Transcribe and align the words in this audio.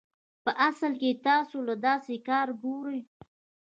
پۀ 0.43 0.51
اصل 0.69 0.91
کښې 1.01 1.11
تاسو 1.27 1.57
له 1.67 1.75
داسې 1.85 2.13
کار 2.29 2.47
ګوري 2.63 3.01